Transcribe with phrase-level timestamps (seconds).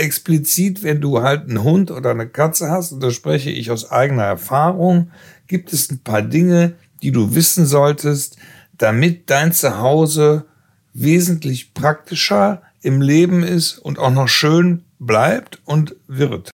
[0.00, 3.90] explizit, wenn du halt einen Hund oder eine Katze hast, und da spreche ich aus
[3.90, 5.10] eigener Erfahrung,
[5.46, 8.36] gibt es ein paar Dinge, die du wissen solltest,
[8.76, 10.46] damit dein Zuhause
[10.92, 16.50] wesentlich praktischer im Leben ist und auch noch schön bleibt und wird.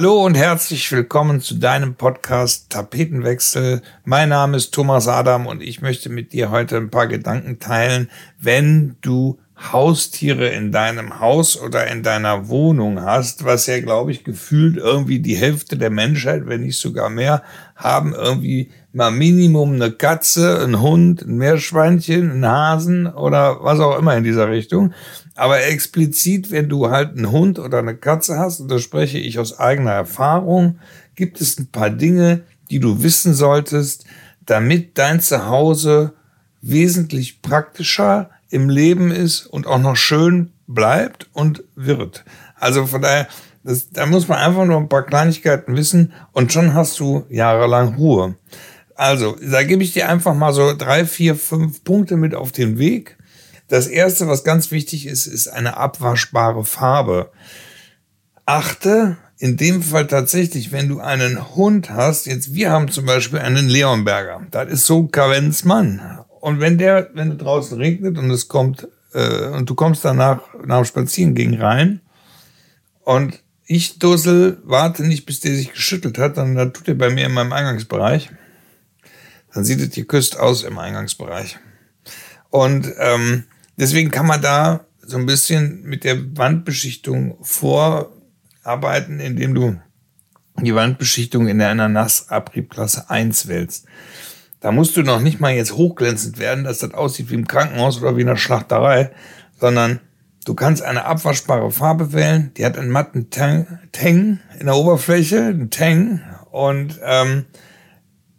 [0.00, 3.82] Hallo und herzlich willkommen zu deinem Podcast Tapetenwechsel.
[4.04, 8.08] Mein Name ist Thomas Adam und ich möchte mit dir heute ein paar Gedanken teilen,
[8.38, 14.22] wenn du Haustiere in deinem Haus oder in deiner Wohnung hast, was ja, glaube ich,
[14.22, 17.42] gefühlt irgendwie die Hälfte der Menschheit, wenn nicht sogar mehr,
[17.74, 23.98] haben irgendwie mal Minimum eine Katze, ein Hund, ein Meerschweinchen, ein Hasen oder was auch
[23.98, 24.92] immer in dieser Richtung.
[25.34, 29.38] Aber explizit, wenn du halt einen Hund oder eine Katze hast, und da spreche ich
[29.40, 30.78] aus eigener Erfahrung,
[31.16, 34.04] gibt es ein paar Dinge, die du wissen solltest,
[34.46, 36.12] damit dein Zuhause
[36.60, 42.24] wesentlich praktischer im Leben ist und auch noch schön bleibt und wird.
[42.56, 43.28] Also von daher,
[43.64, 47.94] das, da muss man einfach nur ein paar Kleinigkeiten wissen und schon hast du jahrelang
[47.94, 48.36] Ruhe.
[48.94, 52.78] Also, da gebe ich dir einfach mal so drei, vier, fünf Punkte mit auf den
[52.78, 53.16] Weg.
[53.68, 57.30] Das erste, was ganz wichtig ist, ist eine abwaschbare Farbe.
[58.44, 63.38] Achte in dem Fall tatsächlich, wenn du einen Hund hast, jetzt wir haben zum Beispiel
[63.38, 66.00] einen Leonberger, das ist so Kavens Mann.
[66.48, 70.78] Und wenn der, wenn draußen regnet und es kommt, äh, und du kommst danach nach
[70.78, 72.00] dem Spazierengehen rein
[73.04, 77.10] und ich Dussel warte nicht, bis der sich geschüttelt hat, dann, dann tut er bei
[77.10, 78.30] mir in meinem Eingangsbereich.
[79.52, 81.58] Dann sieht es hier küsst aus im Eingangsbereich.
[82.48, 83.44] Und ähm,
[83.76, 89.78] deswegen kann man da so ein bisschen mit der Wandbeschichtung vorarbeiten, indem du
[90.62, 93.84] die Wandbeschichtung in einer Nassabriebklasse 1 wählst.
[94.60, 98.00] Da musst du noch nicht mal jetzt hochglänzend werden, dass das aussieht wie im Krankenhaus
[98.00, 99.12] oder wie in der Schlachterei,
[99.60, 100.00] sondern
[100.44, 102.52] du kannst eine abwaschbare Farbe wählen.
[102.56, 107.44] Die hat einen matten Tang, Tang in der Oberfläche, einen Tang, und ähm,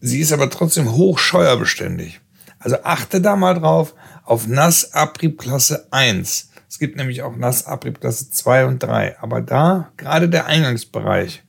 [0.02, 2.22] sie ist aber trotzdem hochscheuerbeständig.
[2.60, 3.96] Also achte da mal drauf
[4.26, 6.50] auf Nassabriebklasse 1.
[6.68, 9.20] Es gibt nämlich auch Nassabriebklasse 2 und 3.
[9.20, 11.44] Aber da, gerade der Eingangsbereich,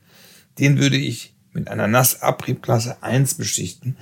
[0.59, 3.97] den würde ich mit einer Nassabriebklasse 1 beschichten.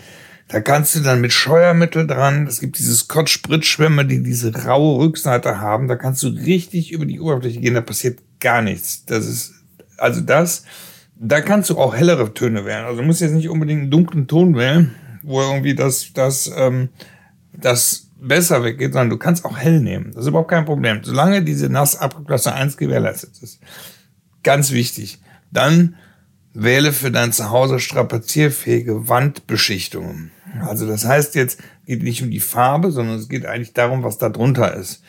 [0.49, 5.61] Da kannst du dann mit Scheuermittel dran, es gibt diese Scotch-Spritzschwämme, die diese raue Rückseite
[5.61, 9.05] haben, da kannst du richtig über die Oberfläche gehen, da passiert gar nichts.
[9.05, 9.53] Das ist,
[9.99, 10.65] also das,
[11.17, 12.87] da kannst du auch hellere Töne wählen.
[12.87, 16.89] Also du musst jetzt nicht unbedingt einen dunklen Ton wählen, wo irgendwie das, das, ähm,
[17.53, 20.13] das besser weggeht, sondern du kannst auch hell nehmen.
[20.15, 21.01] Das ist überhaupt kein Problem.
[21.03, 23.61] Solange diese Nassabklasse 1 gewährleistet ist.
[24.43, 25.19] Ganz wichtig.
[25.51, 25.97] Dann
[26.55, 30.31] wähle für dein Zuhause strapazierfähige Wandbeschichtungen.
[30.61, 34.19] Also das heißt jetzt, geht nicht um die Farbe, sondern es geht eigentlich darum, was
[34.19, 35.03] da drunter ist.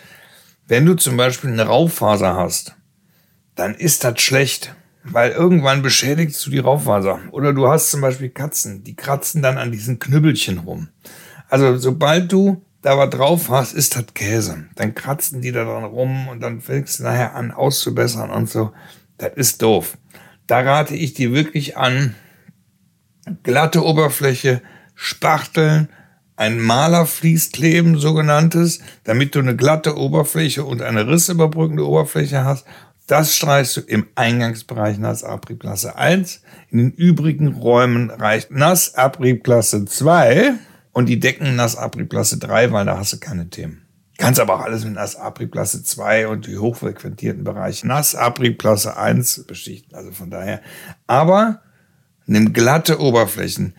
[0.67, 2.75] Wenn du zum Beispiel eine Raufaser hast,
[3.55, 7.19] dann ist das schlecht, weil irgendwann beschädigst du die Raufaser.
[7.31, 10.89] Oder du hast zum Beispiel Katzen, die kratzen dann an diesen Knüppelchen rum.
[11.49, 14.65] Also sobald du da was drauf hast, ist das Käse.
[14.75, 18.71] Dann kratzen die da dran rum und dann fängst du nachher an auszubessern und so.
[19.17, 19.97] Das ist doof.
[20.47, 22.15] Da rate ich dir wirklich an,
[23.43, 24.61] glatte Oberfläche,
[25.01, 25.87] Spachteln,
[26.35, 32.65] ein Malerflies kleben, sogenanntes, damit du eine glatte Oberfläche und eine rissüberbrückende Oberfläche hast.
[33.07, 36.41] Das streichst du im Eingangsbereich Nassabriebklasse 1.
[36.69, 40.55] In den übrigen Räumen reicht Nassabriebklasse 2
[40.91, 43.85] und die Decken Nassabriebklasse 3, weil da hast du keine Themen.
[44.17, 49.95] Kannst aber auch alles mit Nassabriebklasse 2 und die hochfrequentierten Bereiche Nassabriebklasse 1 beschichten.
[49.95, 50.61] Also von daher.
[51.07, 51.61] Aber
[52.25, 53.75] nimm glatte Oberflächen.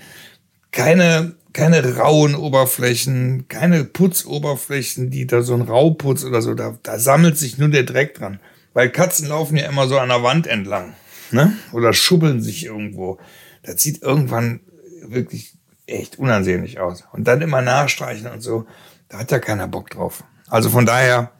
[0.72, 6.98] Keine, keine rauen Oberflächen, keine Putzoberflächen, die da so ein Rauputz oder so, da, da
[6.98, 8.40] sammelt sich nur der Dreck dran.
[8.72, 10.94] Weil Katzen laufen ja immer so an der Wand entlang.
[11.32, 11.52] Ne?
[11.72, 13.18] Oder schubbeln sich irgendwo.
[13.62, 14.60] Das sieht irgendwann
[15.02, 17.04] wirklich echt unansehnlich aus.
[17.12, 18.66] Und dann immer nachstreichen und so.
[19.08, 20.24] Da hat ja keiner Bock drauf.
[20.48, 21.32] Also von daher,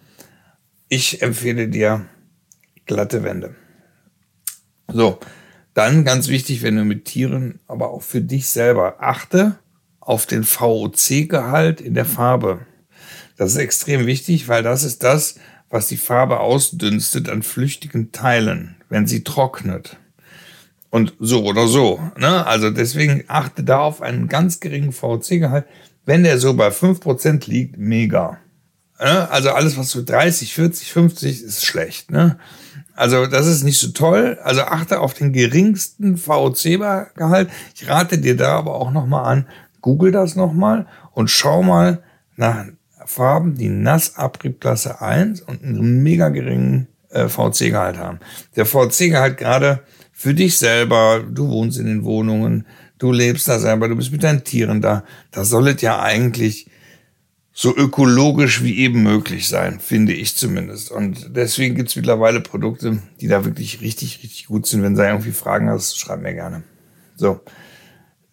[0.88, 2.06] ich empfehle dir
[2.86, 3.54] glatte Wände.
[4.88, 5.20] So,
[5.80, 9.58] dann ganz wichtig, wenn du mit Tieren, aber auch für dich selber, achte
[9.98, 12.66] auf den VOC-Gehalt in der Farbe.
[13.38, 15.36] Das ist extrem wichtig, weil das ist das,
[15.70, 19.96] was die Farbe ausdünstet an flüchtigen Teilen, wenn sie trocknet.
[20.90, 21.98] Und so oder so.
[22.18, 22.46] Ne?
[22.46, 25.64] Also deswegen achte da auf einen ganz geringen VOC-Gehalt.
[26.04, 28.38] Wenn der so bei 5% liegt, mega.
[28.98, 29.30] Ne?
[29.30, 32.10] Also alles, was so 30, 40, 50 ist schlecht.
[32.10, 32.36] Ne?
[33.00, 34.38] Also das ist nicht so toll.
[34.44, 37.48] Also achte auf den geringsten VOC-Gehalt.
[37.74, 39.46] Ich rate dir da aber auch nochmal an,
[39.80, 42.02] Google das nochmal und schau mal
[42.36, 42.66] nach
[43.06, 48.20] Farben, die Nassabriebklasse 1 und einen mega geringen äh, VC-Gehalt haben.
[48.56, 49.80] Der VC-Gehalt gerade
[50.12, 52.66] für dich selber, du wohnst in den Wohnungen,
[52.98, 56.66] du lebst da selber, du bist mit deinen Tieren da, da soll ja eigentlich
[57.60, 60.90] so ökologisch wie eben möglich sein, finde ich zumindest.
[60.90, 64.82] Und deswegen gibt's mittlerweile Produkte, die da wirklich richtig, richtig gut sind.
[64.82, 66.62] Wenn du irgendwie Fragen hast, schreib mir gerne.
[67.16, 67.40] So.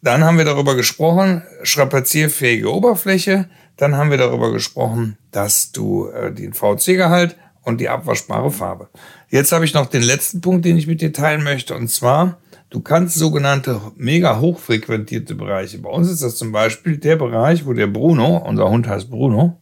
[0.02, 3.50] Dann haben wir darüber gesprochen, strapazierfähige Oberfläche.
[3.76, 7.36] Dann haben wir darüber gesprochen, dass du äh, den VC-Gehalt
[7.68, 8.88] und die abwaschbare Farbe.
[9.28, 11.76] Jetzt habe ich noch den letzten Punkt, den ich mit dir teilen möchte.
[11.76, 12.38] Und zwar,
[12.70, 15.80] du kannst sogenannte mega hochfrequentierte Bereiche.
[15.80, 19.60] Bei uns ist das zum Beispiel der Bereich, wo der Bruno, unser Hund heißt Bruno,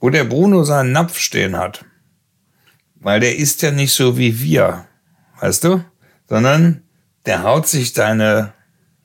[0.00, 1.86] wo der Bruno seinen Napf stehen hat.
[2.96, 4.84] Weil der ist ja nicht so wie wir,
[5.40, 5.82] weißt du?
[6.28, 6.82] Sondern
[7.24, 8.52] der haut sich deine,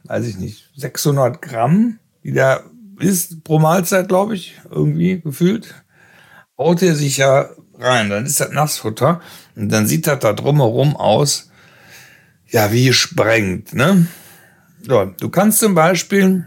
[0.04, 2.66] weiß ich nicht, 600 Gramm, die da
[3.00, 5.74] ist pro Mahlzeit, glaube ich, irgendwie gefühlt,
[6.58, 7.50] haut er sich ja
[7.84, 8.10] rein.
[8.10, 9.22] Dann ist das Nassfutter
[9.56, 11.52] und dann sieht das da drumherum aus,
[12.48, 14.08] ja, wie gesprengt, ne?
[14.82, 16.46] So, du kannst zum Beispiel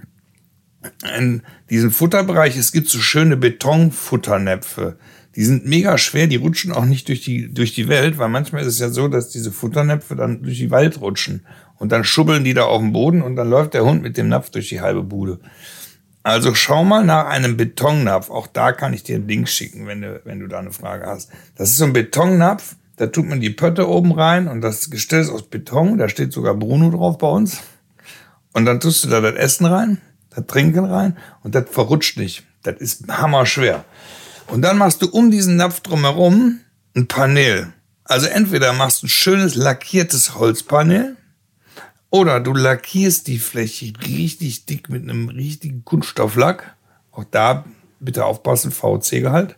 [1.16, 4.98] in diesem Futterbereich, es gibt so schöne Betonfutternäpfe.
[5.34, 8.62] Die sind mega schwer, die rutschen auch nicht durch die, durch die Welt, weil manchmal
[8.62, 11.46] ist es ja so, dass diese Futternäpfe dann durch die Wald rutschen.
[11.76, 14.28] Und dann schubbeln die da auf dem Boden und dann läuft der Hund mit dem
[14.28, 15.40] Napf durch die halbe Bude.
[16.26, 18.31] Also schau mal nach einem Betonnapf.
[18.31, 21.06] Auch da kann ich dir einen Link schicken, wenn du, wenn du da eine Frage
[21.06, 21.31] hast.
[21.55, 22.75] Das ist so ein Betonnapf.
[22.96, 25.99] Da tut man die Pötte oben rein und das Gestell ist aus Beton.
[25.99, 27.58] Da steht sogar Bruno drauf bei uns.
[28.52, 30.00] Und dann tust du da das Essen rein,
[30.31, 32.43] das Trinken rein und das verrutscht nicht.
[32.64, 33.84] Das ist hammerschwer.
[34.49, 36.58] Und dann machst du um diesen Napf drumherum
[36.96, 37.73] ein Panel.
[38.02, 41.17] Also entweder machst du ein schönes lackiertes Holzpanel
[42.10, 46.76] oder du lackierst die Fläche richtig dick mit einem richtigen Kunststofflack.
[47.12, 47.64] Auch da
[48.00, 49.56] bitte aufpassen, VC-Gehalt.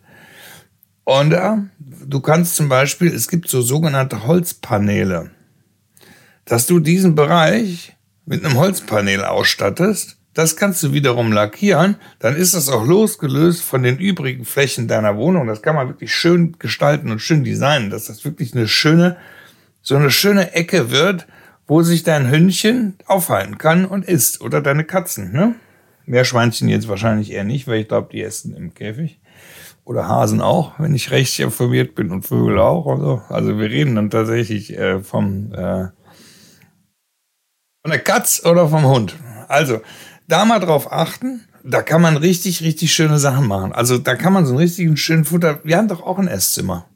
[1.05, 5.31] Und äh, du kannst zum Beispiel, es gibt so sogenannte Holzpaneele,
[6.45, 7.97] dass du diesen Bereich
[8.27, 10.19] mit einem Holzpanel ausstattest.
[10.35, 11.97] Das kannst du wiederum lackieren.
[12.19, 15.47] Dann ist das auch losgelöst von den übrigen Flächen deiner Wohnung.
[15.47, 19.17] Das kann man wirklich schön gestalten und schön designen, dass das wirklich eine schöne,
[19.83, 21.27] so eine schöne Ecke wird,
[21.69, 24.41] wo sich dein Hündchen aufhalten kann und isst.
[24.41, 25.55] Oder deine Katzen, ne?
[26.07, 29.21] Meerschweinchen jetzt wahrscheinlich eher nicht, weil ich glaube, die essen im Käfig.
[29.85, 32.87] Oder Hasen auch, wenn ich recht informiert bin und Vögel auch.
[32.87, 35.89] Also, also wir reden dann tatsächlich äh, vom äh,
[37.83, 39.17] von der Katz oder vom Hund.
[39.49, 39.81] Also
[40.27, 41.45] da mal drauf achten.
[41.65, 43.73] Da kann man richtig, richtig schöne Sachen machen.
[43.73, 45.61] Also da kann man so einen richtigen schönen Futter.
[45.65, 46.87] Wir haben doch auch ein Esszimmer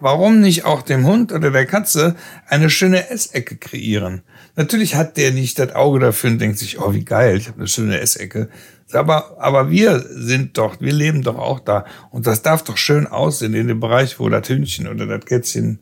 [0.00, 2.16] warum nicht auch dem Hund oder der Katze
[2.48, 4.22] eine schöne Essecke kreieren?
[4.56, 7.58] Natürlich hat der nicht das Auge dafür und denkt sich, oh, wie geil, ich habe
[7.58, 8.48] eine schöne Essecke.
[8.92, 11.84] Aber, aber wir sind doch, wir leben doch auch da.
[12.10, 15.78] Und das darf doch schön aussehen in dem Bereich, wo das Hündchen oder das Kätzchen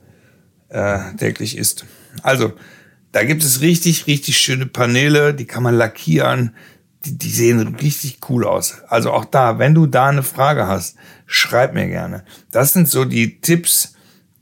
[0.69, 1.87] äh, täglich ist.
[2.23, 2.53] Also,
[3.12, 6.55] da gibt es richtig, richtig schöne Paneele, die kann man lackieren.
[7.05, 8.82] Die, die sehen richtig cool aus.
[8.88, 12.25] Also auch da, wenn du da eine Frage hast, schreib mir gerne.
[12.50, 13.94] Das sind so die Tipps,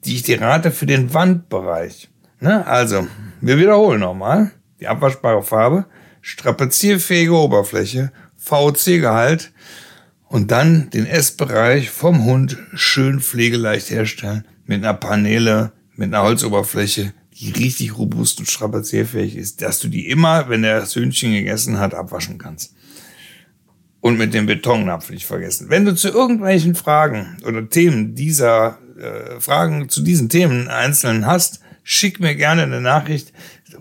[0.06, 2.08] die ich dir rate für den Wandbereich.
[2.41, 2.67] Ne?
[2.67, 3.06] Also,
[3.41, 4.53] wir wiederholen nochmal.
[4.81, 5.87] Die abwaschbare Farbe,
[6.20, 9.53] strapazierfähige Oberfläche, VC-Gehalt
[10.29, 17.14] und dann den Essbereich vom Hund schön pflegeleicht herstellen mit einer Paneele, mit einer Holzoberfläche,
[17.38, 21.78] die richtig robust und strapazierfähig ist, dass du die immer, wenn der das Hühnchen gegessen
[21.78, 22.75] hat, abwaschen kannst.
[24.00, 25.69] Und mit dem Betonnapf nicht vergessen.
[25.69, 31.61] Wenn du zu irgendwelchen Fragen oder Themen dieser äh, Fragen zu diesen Themen einzeln hast,
[31.83, 33.33] schick mir gerne eine Nachricht,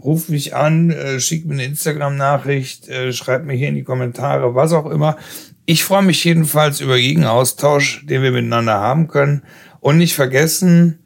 [0.03, 4.55] ruf mich an, äh, schick mir eine Instagram-Nachricht, äh, schreib mir hier in die Kommentare,
[4.55, 5.17] was auch immer.
[5.65, 9.41] Ich freue mich jedenfalls über jeden Austausch, den wir miteinander haben können.
[9.79, 10.99] Und nicht vergessen,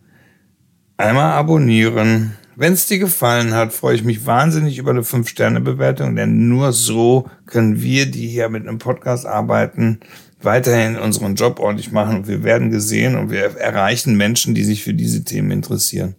[0.98, 2.36] einmal abonnieren.
[2.58, 7.30] Wenn es dir gefallen hat, freue ich mich wahnsinnig über eine 5-Sterne-Bewertung, denn nur so
[7.46, 10.02] können wir, die hier mit einem Podcast arbeiten,
[10.42, 14.84] weiterhin unseren Job ordentlich machen und wir werden gesehen und wir erreichen Menschen, die sich
[14.84, 16.16] für diese Themen interessieren.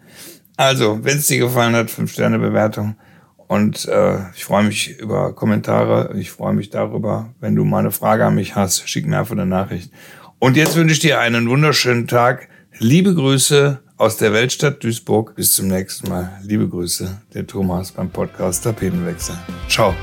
[0.57, 2.97] Also, wenn es dir gefallen hat, 5-Sterne-Bewertung.
[3.47, 6.15] Und äh, ich freue mich über Kommentare.
[6.19, 8.89] Ich freue mich darüber, wenn du mal eine Frage an mich hast.
[8.89, 9.91] Schick mir einfach eine Nachricht.
[10.39, 12.49] Und jetzt wünsche ich dir einen wunderschönen Tag.
[12.79, 15.35] Liebe Grüße aus der Weltstadt Duisburg.
[15.35, 16.31] Bis zum nächsten Mal.
[16.43, 19.35] Liebe Grüße, der Thomas beim Podcast Tapetenwechsel.
[19.69, 19.95] Ciao.